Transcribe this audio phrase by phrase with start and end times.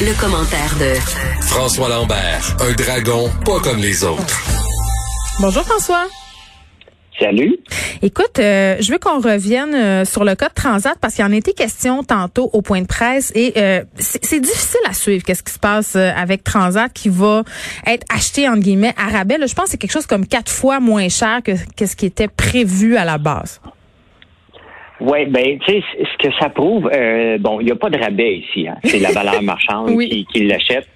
[0.00, 0.94] Le, commentaire de
[1.42, 4.42] François Lambert, un dragon pas comme les autres.
[5.40, 6.06] Bonjour François.
[7.20, 7.58] Salut.
[8.02, 11.32] Écoute, euh, je veux qu'on revienne euh, sur le code Transat parce qu'il y en
[11.32, 15.42] a été question tantôt au point de presse et euh, c'est difficile à suivre qu'est-ce
[15.42, 17.44] qui se passe avec Transat qui va
[17.86, 19.38] être acheté entre guillemets à rabais.
[19.46, 22.28] je pense que c'est quelque chose comme quatre fois moins cher que ce qui était
[22.28, 23.60] prévu à la base.
[25.02, 27.98] Oui, ben, tu sais, ce que ça prouve, euh, bon, il n'y a pas de
[27.98, 28.68] rabais ici.
[28.68, 28.76] Hein.
[28.84, 30.86] C'est la valeur marchande qui, qui l'achète.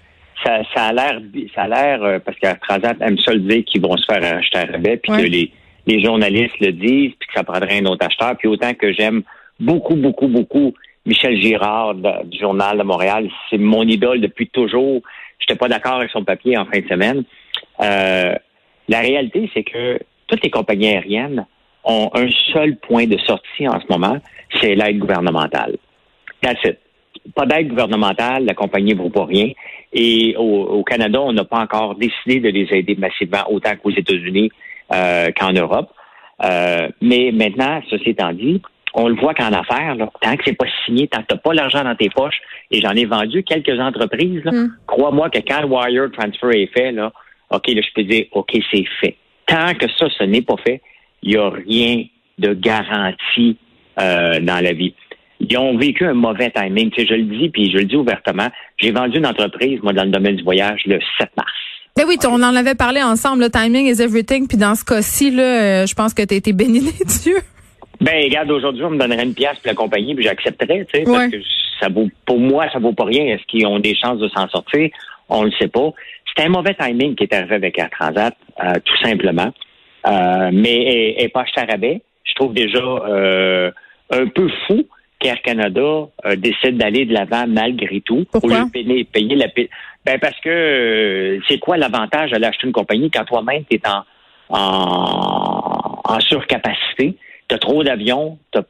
[0.45, 1.21] Ça, ça a l'air,
[1.55, 4.23] ça a l'air, euh, parce que Transat aime ça le dire qu'ils vont se faire
[4.23, 5.51] acheter à rabais, puis que les,
[5.89, 8.37] les journalistes le disent, puis que ça prendrait un autre acheteur.
[8.39, 9.23] Puis autant que j'aime
[9.59, 10.73] beaucoup, beaucoup, beaucoup
[11.05, 15.01] Michel Girard du Journal de Montréal, c'est mon idole depuis toujours.
[15.41, 17.25] J'étais pas d'accord avec son papier en fin de semaine.
[17.81, 18.35] Euh,
[18.89, 21.47] la réalité, c'est que toutes les compagnies aériennes
[21.87, 24.19] ont un seul point de sortie en ce moment,
[24.61, 25.77] c'est l'aide gouvernementale.
[26.43, 26.79] That's it.
[27.35, 29.51] Pas d'aide gouvernementale, la compagnie ne vaut pas rien.
[29.93, 34.51] Et au, Canada, on n'a pas encore décidé de les aider massivement, autant qu'aux États-Unis
[34.93, 35.91] euh, qu'en Europe.
[36.45, 38.61] Euh, mais maintenant, ceci étant dit,
[38.95, 41.83] on le voit qu'en affaires, tant que c'est pas signé, tant que tu pas l'argent
[41.85, 44.69] dans tes poches, et j'en ai vendu quelques entreprises, mm.
[44.87, 47.13] crois-moi que quand le wire transfer est fait, là,
[47.51, 49.17] OK, là, je peux dire, OK, c'est fait.
[49.47, 50.83] Tant que ça, ce n'est pas fait,
[51.23, 52.05] il n'y a rien
[52.39, 53.57] de garanti
[54.01, 54.95] euh, dans la vie.
[55.41, 56.91] Ils ont vécu un mauvais timing.
[56.91, 58.49] Tu sais, je le dis, puis je le dis ouvertement.
[58.79, 61.51] J'ai vendu une entreprise, moi, dans le domaine du voyage, le 7 mars.
[61.97, 64.47] Mais oui, on en avait parlé ensemble, le timing is everything.
[64.49, 67.41] Puis dans ce cas-ci, là, euh, je pense que tu as été béni des dieux.
[68.01, 71.05] Ben, regarde, aujourd'hui, on me donnerait une pièce pour la compagnie, puis j'accepterais, tu sais,
[71.05, 71.39] parce que
[71.81, 73.25] ça vaut, pour moi, ça vaut pas rien.
[73.25, 74.91] Est-ce qu'ils ont des chances de s'en sortir?
[75.31, 75.91] On le sait pas.
[76.29, 79.53] C'était un mauvais timing qui est arrivé avec Air Transat, euh, tout simplement.
[80.07, 82.03] Euh, mais elle pas achetée à rabais.
[82.25, 83.71] Je trouve déjà euh,
[84.11, 84.85] un peu fou
[85.19, 85.81] qu'Air Canada
[86.25, 88.25] euh, décide d'aller de l'avant malgré tout.
[88.31, 88.63] Pourquoi?
[88.63, 89.47] Au payer, payer la
[90.05, 94.05] ben parce que c'est quoi l'avantage d'aller acheter une compagnie quand toi-même tu es en,
[94.49, 97.17] en, surcapacité,
[97.49, 98.61] tu as trop d'avions, tu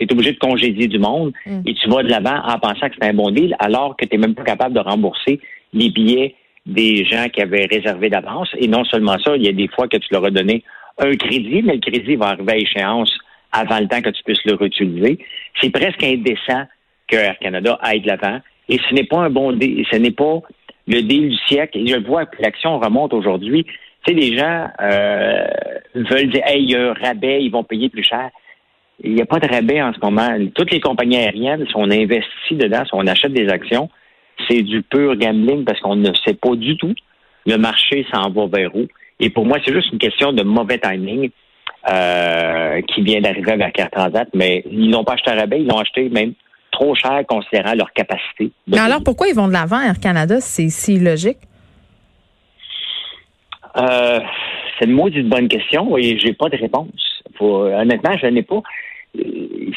[0.00, 1.60] es obligé de congédier du monde mm.
[1.66, 4.16] et tu vas de l'avant en pensant que c'est un bon deal alors que tu
[4.16, 5.40] n'es même pas capable de rembourser
[5.72, 6.34] les billets
[6.66, 8.50] des gens qui avaient réservé d'avance.
[8.58, 10.62] Et non seulement ça, il y a des fois que tu leur as donné
[10.98, 13.12] un crédit, mais le crédit va arriver à échéance
[13.52, 15.18] avant le temps que tu puisses le réutiliser.
[15.60, 16.64] C'est presque indécent
[17.08, 18.40] que Air Canada aille de l'avant.
[18.68, 20.40] Et ce n'est pas un bon deal, ce n'est pas
[20.86, 21.78] le deal du siècle.
[21.78, 23.64] Et je vois que l'action remonte aujourd'hui.
[23.64, 23.72] Tu
[24.06, 25.44] sais, les gens euh,
[25.94, 28.30] veulent dire, hey, il y a un rabais, ils vont payer plus cher.
[29.04, 30.28] Il n'y a pas de rabais en ce moment.
[30.54, 33.90] Toutes les compagnies aériennes, si on investit dedans, si on achète des actions,
[34.48, 36.94] c'est du pur gambling parce qu'on ne sait pas du tout
[37.46, 38.86] le marché s'en va vers où.
[39.20, 41.30] Et pour moi, c'est juste une question de mauvais timing
[41.90, 45.66] euh, qui vient d'arriver avec Air Transat, mais ils n'ont pas acheté à rabais, ils
[45.66, 46.32] l'ont acheté même
[46.70, 48.50] trop cher considérant leur capacité.
[48.66, 50.40] Mais alors, pourquoi ils vont de l'avant, Air Canada?
[50.40, 51.38] C'est si logique?
[53.76, 54.20] Euh,
[54.78, 57.22] c'est une maudite bonne question et j'ai pas de réponse.
[57.40, 58.62] honnêtement, je n'ai pas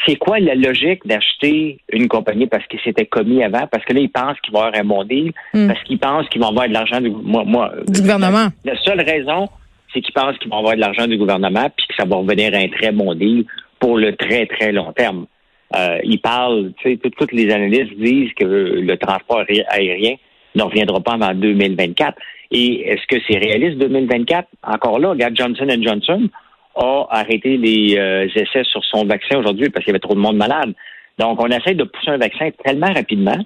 [0.06, 4.00] c'est quoi la logique d'acheter une compagnie parce qu'il s'était commis avant, parce que là,
[4.00, 5.68] ils pensent qu'il va y avoir un bon deal, hmm.
[5.68, 8.48] parce qu'ils pensent qu'ils vont avoir de l'argent du, moi, du gouvernement.
[8.64, 9.48] La, seule raison,
[9.92, 12.54] c'est qu'ils pensent qu'ils vont avoir de l'argent du gouvernement, puis que ça va revenir
[12.54, 13.44] à un très bon deal
[13.78, 15.26] pour le très, très long terme.
[15.74, 20.14] Euh, ils parlent, tu sais, toutes les analystes disent que le transport aérien
[20.54, 22.16] ne reviendra pas avant 2024.
[22.52, 24.48] Et est-ce que c'est réaliste 2024?
[24.62, 26.28] Encore là, regarde Johnson Johnson
[26.76, 30.20] a arrêté les euh, essais sur son vaccin aujourd'hui parce qu'il y avait trop de
[30.20, 30.74] monde malade.
[31.18, 33.38] Donc, on essaie de pousser un vaccin tellement rapidement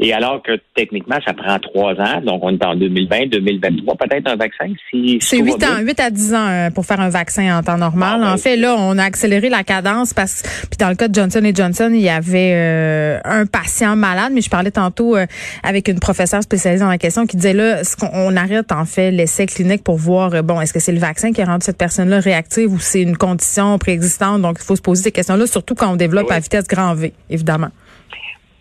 [0.00, 4.30] et alors que techniquement, ça prend trois ans, donc on est en 2020, 2023, peut-être
[4.30, 4.66] un vaccin.
[4.90, 7.78] Si, c'est huit ans, huit à dix ans euh, pour faire un vaccin en temps
[7.78, 8.22] normal.
[8.22, 11.42] en fait, là, on a accéléré la cadence parce puis dans le cas de Johnson
[11.52, 15.26] Johnson, il y avait euh, un patient malade, mais je parlais tantôt euh,
[15.64, 19.10] avec une professeure spécialisée dans la question qui disait là, ce qu'on arrête en fait
[19.10, 22.20] l'essai clinique pour voir bon, est-ce que c'est le vaccin qui a rendu cette personne-là
[22.20, 24.42] réactive ou c'est une condition préexistante.
[24.42, 27.12] Donc, il faut se poser ces questions-là, surtout quand on développe à vitesse grand V,
[27.30, 27.70] évidemment.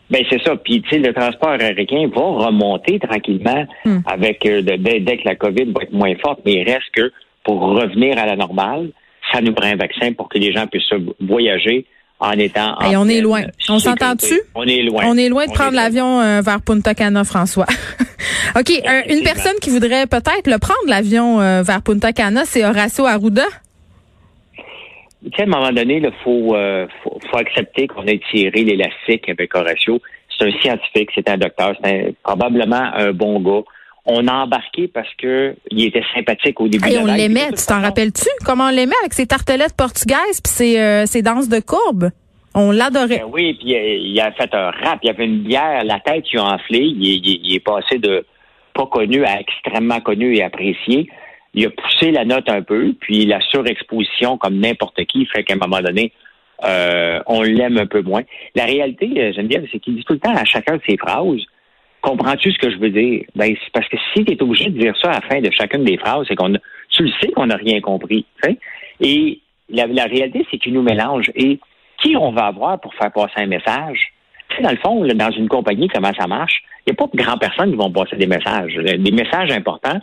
[0.10, 0.56] Ben c'est ça.
[0.56, 4.00] Puis tu sais, le transport aérien va remonter tranquillement hmm.
[4.06, 7.12] avec euh, dès, que la COVID va être moins forte, mais il reste que
[7.44, 8.90] pour revenir à la normale,
[9.32, 11.86] ça nous prend un vaccin pour que les gens puissent voyager
[12.20, 12.80] en étant.
[12.90, 13.44] Et on est loin.
[13.70, 14.40] On s'entend-tu?
[14.56, 15.04] On est loin.
[15.06, 17.68] On est loin de prendre l'avion euh, vers Punta Cana, François.
[18.58, 18.72] OK.
[19.10, 23.46] une personne qui voudrait peut-être le prendre, l'avion euh, vers Punta Cana, c'est Horacio Arruda.
[25.24, 26.56] Tu sais, à un moment donné, il euh, faut,
[27.30, 30.00] faut, accepter qu'on ait tiré l'élastique avec Horatio.
[30.30, 33.64] C'est un scientifique, c'est un docteur, c'est probablement un bon gars.
[34.06, 36.90] On a embarqué parce que il était sympathique au début.
[36.90, 38.30] Et on l'aimait, tu t'en rappelles-tu?
[38.46, 42.12] Comment on l'aimait avec ses tartelettes portugaises puis ses, euh, ses danses de courbe?
[42.54, 43.20] On l'adorait.
[43.20, 46.38] Ben oui, puis il a fait un rap, il avait une bière, la tête qui
[46.38, 48.26] a enflé, il, est passé de
[48.74, 51.08] pas connu à extrêmement connu et apprécié.
[51.58, 55.56] Il a poussé la note un peu, puis la surexposition, comme n'importe qui, fait qu'à
[55.56, 56.14] un moment donné,
[56.64, 58.22] euh, on l'aime un peu moins.
[58.54, 60.98] La réalité, euh, j'aime bien, c'est qu'il dit tout le temps à chacun de ses
[60.98, 61.42] phrases,
[62.02, 63.24] comprends-tu ce que je veux dire?
[63.36, 65.50] Ben, c'est parce que si tu es obligé de dire ça à la fin de
[65.50, 66.54] chacune des phrases, c'est qu'on
[66.92, 68.24] tu le sais qu'on n'a rien compris.
[69.02, 69.40] Et
[69.70, 71.32] la, réalité, c'est qu'il nous mélange.
[71.34, 71.60] Et
[72.04, 74.14] qui on va avoir pour faire passer un message?
[74.50, 76.62] Tu dans le fond, dans une compagnie, comment ça marche?
[76.86, 78.76] Il n'y a pas de grandes personnes qui vont passer des messages.
[78.76, 80.00] Des messages importants,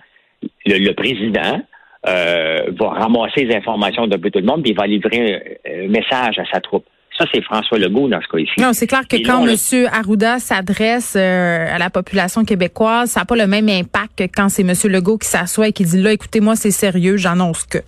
[0.66, 1.60] le président,
[2.06, 6.38] euh, va ramasser les informations de tout le monde, puis il va livrer un, message
[6.38, 6.84] à sa troupe.
[7.16, 8.60] Ça, c'est François Legault dans ce cas-ci.
[8.60, 9.88] Non, c'est clair que quand M.
[9.90, 14.48] Arruda s'adresse euh, à la population québécoise, ça n'a pas le même impact que quand
[14.50, 14.74] c'est M.
[14.92, 17.78] Legault qui s'assoit et qui dit là, écoutez, moi, c'est sérieux, j'annonce que.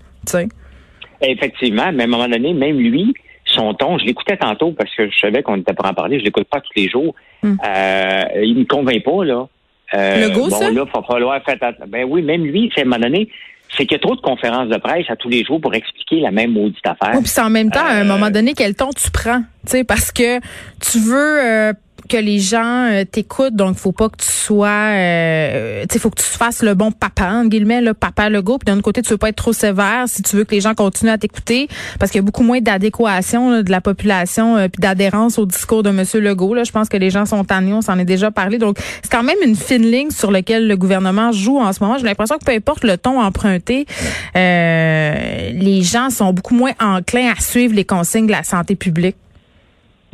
[1.20, 3.12] Effectivement, mais à un moment donné, même lui,
[3.44, 6.25] son ton, je l'écoutais tantôt parce que je savais qu'on était pour en parler, je
[6.25, 7.14] l'écoute pas tous les jours.
[7.43, 7.56] Hmm.
[7.67, 9.46] Euh, il me convainc pas, là.
[9.94, 11.56] Euh, Legault, bon, là, il va falloir faire
[11.88, 13.29] Ben oui, même lui, à un moment donné,
[13.77, 16.21] c'est qu'il y a trop de conférences de presse à tous les jours pour expliquer
[16.21, 17.15] la même maudite affaire.
[17.15, 19.41] Oui, puis c'est en même temps, à un moment euh, donné, quel ton tu prends?
[19.65, 20.38] Tu sais, parce que
[20.81, 21.73] tu veux euh,
[22.06, 26.20] que les gens euh, t'écoutent, donc faut pas que tu sois, euh, tu faut que
[26.20, 28.58] tu fasses le bon papa, en guillemets, le papa Legault.
[28.58, 30.61] Puis d'un autre côté, tu veux pas être trop sévère si tu veux que les
[30.61, 31.69] gens continuent à t'écouter,
[31.99, 35.82] parce qu'il y a beaucoup moins d'adéquation de la population euh, puis d'adhérence au discours
[35.82, 36.55] de Monsieur Legault.
[36.55, 38.58] Là, je pense que les gens sont tannés, on s'en est déjà parlé.
[38.58, 41.99] Donc c'est quand même une fine ligne sur laquelle le gouvernement joue en ce moment.
[41.99, 43.87] J'ai l'impression que peu importe le ton emprunté,
[44.35, 49.17] les gens sont beaucoup moins enclins à suivre les consignes de la santé publique.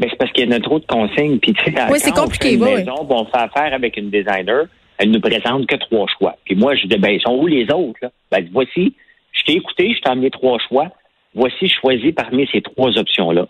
[0.03, 1.39] Ben, c'est parce qu'il y en a trop de consignes.
[1.39, 2.59] Puis, tu sais, oui, c'est compliqué.
[2.61, 4.65] On, fait on fait affaire avec une designer.
[4.99, 6.35] Elle nous présente que trois choix.
[6.45, 8.01] Puis moi, je dis, ben, ils sont où les autres?
[8.03, 8.11] Là?
[8.33, 8.97] Ben, voici,
[9.31, 10.89] je t'ai écouté, je t'ai amené trois choix.
[11.37, 13.47] Voici, choisi parmi ces trois options-là.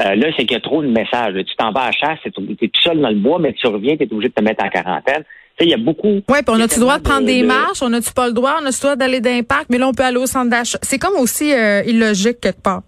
[0.00, 1.34] Euh, là, c'est qu'il y a trop de messages.
[1.34, 3.68] Tu t'en vas à la chasse, tu es tout seul dans le bois, mais tu
[3.68, 5.22] reviens, tu es obligé de te mettre en quarantaine.
[5.22, 6.08] Tu sais, il y a beaucoup.
[6.08, 7.80] Oui, puis on a-tu le droit de prendre des marches?
[7.80, 8.56] On n'a-tu pas le droit?
[8.60, 9.66] On a-tu le droit d'aller d'impact?
[9.70, 10.78] Mais là, on peut aller au centre d'achat.
[10.82, 12.82] C'est comme aussi euh, illogique quelque part.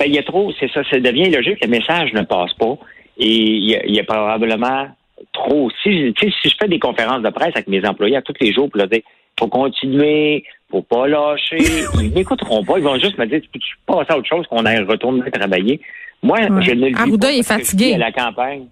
[0.00, 2.78] Ben, il y a trop, c'est ça, ça devient logique, le message ne passe pas.
[3.18, 4.88] Et il y a, probablement
[5.34, 5.70] trop.
[5.82, 8.70] Si, si je fais des conférences de presse avec mes employés à tous les jours
[8.70, 9.02] pour leur dire
[9.38, 11.58] faut continuer, faut pas lâcher,
[12.00, 13.48] ils n'écouteront pas, ils vont juste me dire tu
[13.86, 15.82] peux passer à autre chose qu'on aille retourner travailler?
[16.22, 17.32] Moi, je ne le dis pas.
[17.32, 17.92] est fatigué.
[17.94, 18.68] À la campagne.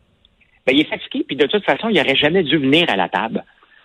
[0.67, 3.11] Ben, il est fatigué, puis de toute façon, il n'aurait jamais dû venir à la
[3.11, 3.45] table.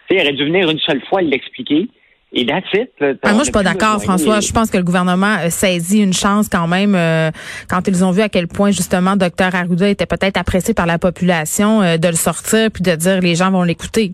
[0.10, 1.90] il aurait dû venir une seule fois l'expliquer.
[2.36, 2.64] Et that's
[3.00, 4.40] ah, moi, je suis pas d'accord, François.
[4.40, 7.30] Je pense que le gouvernement saisit une chance quand même euh,
[7.70, 10.98] quand ils ont vu à quel point justement Dr Arruda était peut-être apprécié par la
[10.98, 14.14] population euh, de le sortir puis de dire les gens vont l'écouter.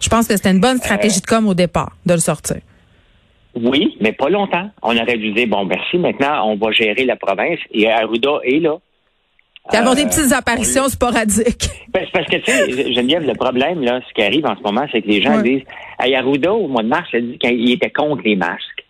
[0.00, 2.56] Je pense que c'était une bonne stratégie de com au départ de le sortir.
[3.54, 4.68] Oui, mais pas longtemps.
[4.82, 8.58] On aurait dû dire bon merci, maintenant on va gérer la province et Arruda est
[8.58, 8.78] là.
[9.72, 11.70] Il avoir des petites apparitions sporadiques.
[11.88, 14.62] Ben, c'est parce que, tu sais, Geneviève, le problème, là, ce qui arrive en ce
[14.62, 15.62] moment, c'est que les gens disent,
[15.98, 18.84] à Arruda, au mois de mars, il a dit qu'il était contre les masques.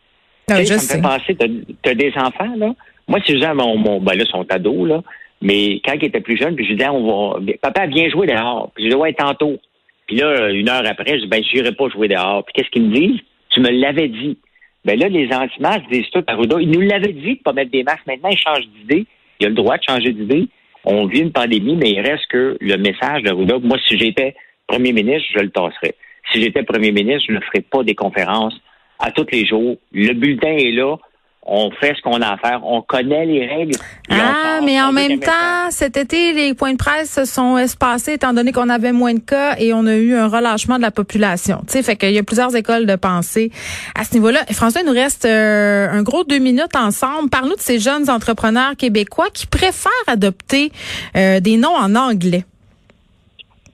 [0.51, 2.75] Non, tu sais, ça me fait penser, t'as, as des enfants, là.
[3.07, 5.03] Moi, si je disais mon, mon, ben là, sont ados, là.
[5.43, 8.27] Mais quand il était plus jeune, puis je disais, on va, papa a bien joué
[8.27, 8.71] dehors.
[8.75, 9.59] Puis je disais, ouais, tantôt.
[10.07, 12.45] Puis là, une heure après, je dis, ben, j'irai pas jouer dehors.
[12.45, 13.21] Puis qu'est-ce qu'ils me disent?
[13.51, 14.39] Tu me l'avais dit.
[14.85, 16.57] Ben là, les anti-masques disent tout Arruda.
[16.61, 18.07] Ils nous l'avaient dit de pas mettre des masques.
[18.07, 19.07] Maintenant, ils changent d'idée.
[19.41, 20.49] Il a le droit de changer d'idée
[20.85, 24.35] on vit une pandémie, mais il reste que le message de Ruda, moi, si j'étais
[24.67, 25.95] premier ministre, je le tasserais.
[26.33, 28.55] Si j'étais premier ministre, je ne ferais pas des conférences
[28.99, 29.77] à tous les jours.
[29.93, 30.97] Le bulletin est là
[31.47, 33.77] on fait ce qu'on a à faire, on connaît les règles.
[34.11, 38.33] Ah, mais en même temps, cet été, les points de presse se sont espacés étant
[38.33, 41.59] donné qu'on avait moins de cas et on a eu un relâchement de la population.
[41.67, 43.51] Tu sais, fait qu'il y a plusieurs écoles de pensée
[43.99, 44.41] à ce niveau-là.
[44.53, 47.29] François, il nous reste euh, un gros deux minutes ensemble.
[47.29, 50.73] Parle-nous de ces jeunes entrepreneurs québécois qui préfèrent adopter
[51.17, 52.45] euh, des noms en anglais.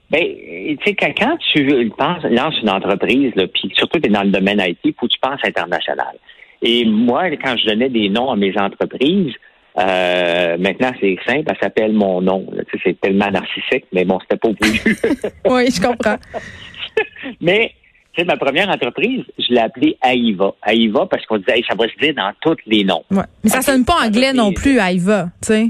[0.09, 4.29] Ben, tu sais, quand tu penses, lances une entreprise, puis surtout tu es dans le
[4.29, 6.17] domaine IT, faut que tu penses international.
[6.61, 9.33] Et moi, quand je donnais des noms à mes entreprises,
[9.79, 12.45] euh, maintenant, c'est simple, elle s'appelle mon nom.
[12.83, 14.79] C'est tellement narcissique, mais bon, c'était pas voulu.
[15.49, 16.17] oui, je comprends.
[17.41, 17.71] mais,
[18.13, 20.53] tu sais, ma première entreprise, je l'ai appelée Aïva.
[20.61, 23.03] Aïva parce qu'on disait, ça va se dire dans tous les noms.
[23.09, 23.23] Ouais.
[23.43, 25.67] Mais ça sonne pas anglais non plus, Aïva, tu sais.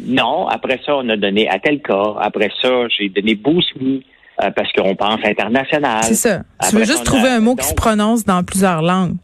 [0.00, 2.16] Non, après ça, on a donné Atelka.
[2.20, 6.02] Après ça, j'ai donné Boost euh, parce qu'on pense international.
[6.02, 6.42] C'est ça.
[6.68, 9.14] tu veux juste trouver un mot qui se prononce dans plusieurs langues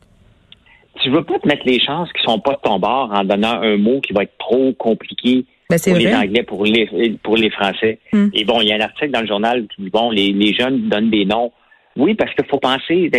[1.03, 3.61] tu veux pas te mettre les chances qui sont pas de ton bord en donnant
[3.61, 7.51] un mot qui va être trop compliqué ben, pour les Anglais, pour les pour les
[7.51, 7.99] Français.
[8.13, 8.29] Hmm.
[8.35, 10.55] Et bon, il y a un article dans le journal qui dit bon, les, les
[10.55, 11.53] jeunes donnent des noms
[11.97, 13.11] Oui, parce qu'il faut penser,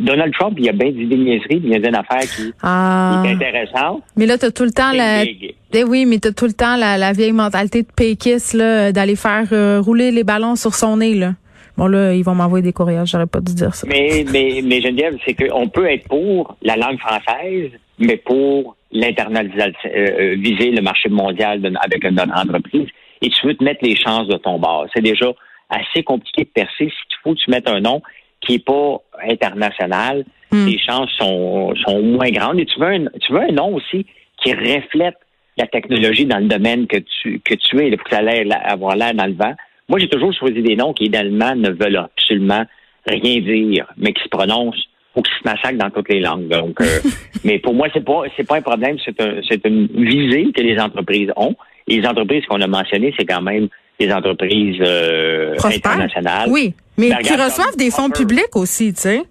[0.00, 3.22] Donald Trump, il y a bien des niaiseries, il y a une affaire qui, ah.
[3.24, 4.02] est intéressante.
[4.16, 5.24] Mais là, tu as tout le temps la...
[5.72, 9.46] Eh oui, mais tu tout le temps la, vieille mentalité de péquiste, là, d'aller faire
[9.52, 11.34] euh, rouler les ballons sur son nez, là.
[11.80, 13.86] Bon, là, ils vont m'envoyer des courriels, j'aurais pas dû dire ça.
[13.88, 19.72] Mais, mais, mais Geneviève, c'est qu'on peut être pour la langue française, mais pour l'internalisation,
[19.86, 22.86] euh, euh, viser le marché mondial avec une entreprise,
[23.22, 24.88] et tu veux te mettre les chances de ton bord.
[24.94, 25.32] C'est déjà
[25.70, 26.90] assez compliqué de percer.
[26.90, 28.02] Si tu faut que tu mettes un nom
[28.42, 30.66] qui est pas international, hmm.
[30.66, 32.60] les chances sont, sont moins grandes.
[32.60, 34.04] Et tu veux un, tu veux un nom aussi
[34.42, 35.16] qui reflète
[35.56, 37.88] la technologie dans le domaine que tu, que tu es.
[37.88, 39.54] Il faut que ça ait avoir l'air dans le vent.
[39.90, 42.64] Moi, j'ai toujours choisi des noms qui, idéalement, ne veulent absolument
[43.06, 46.46] rien dire, mais qui se prononcent ou qui se massacrent dans toutes les langues.
[46.46, 47.00] Donc, euh,
[47.44, 48.98] mais pour moi, c'est pas c'est pas un problème.
[49.04, 51.56] C'est un, c'est une visée que les entreprises ont.
[51.88, 53.68] Et les entreprises qu'on a mentionnées, c'est quand même
[53.98, 56.48] des entreprises euh, internationales.
[56.52, 59.22] Oui, mais qui reçoivent des fonds publics aussi, tu sais.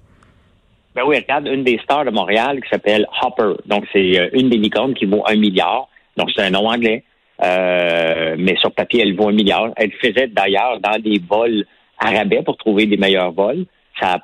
[0.93, 3.53] Ben oui, regarde, une des stars de Montréal qui s'appelle Hopper.
[3.65, 5.87] Donc, c'est euh, une des licornes qui vaut un milliard.
[6.17, 7.05] Donc, c'est un nom anglais.
[7.43, 9.69] Euh, mais sur papier, elle vaut un milliard.
[9.75, 11.65] Elle faisait d'ailleurs dans des vols
[11.97, 13.65] arabais pour trouver des meilleurs vols.
[13.99, 14.19] Ça,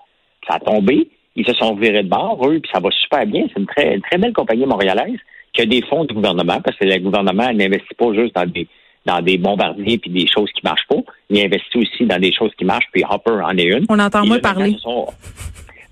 [0.48, 1.10] ça a tombé.
[1.36, 3.46] Ils se sont virés de bord, eux, puis ça va super bien.
[3.48, 5.20] C'est une très, une très belle compagnie montréalaise
[5.54, 8.68] qui a des fonds du gouvernement, parce que le gouvernement n'investit pas juste dans des
[9.06, 10.98] dans des bombardiers puis des choses qui marchent pas.
[11.30, 13.86] Il investit aussi dans des choses qui marchent, puis Hopper en est une.
[13.88, 14.76] On entend moins parler.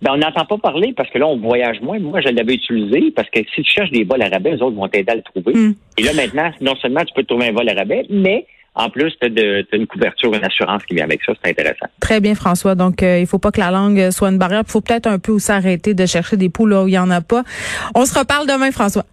[0.04, 1.98] Ben, on n'entend pas parler parce que là, on voyage moins.
[1.98, 4.76] Moi, je l'avais utilisé parce que si tu cherches des vols à rabais, les autres
[4.76, 5.54] vont t'aider à le trouver.
[5.54, 5.74] Hmm.
[5.98, 8.46] Et là, maintenant, non seulement tu peux trouver un vol à rabais, mais
[8.76, 11.32] en plus, tu as, une couverture, une assurance qui vient avec ça.
[11.42, 11.86] C'est intéressant.
[12.02, 12.76] Très bien, François.
[12.76, 14.64] Donc, euh, il faut pas que la langue soit une barrière.
[14.68, 16.98] Il faut peut-être un peu aussi arrêter de chercher des poules là où il n'y
[16.98, 17.44] en a pas.
[17.96, 19.06] On se reparle demain, François.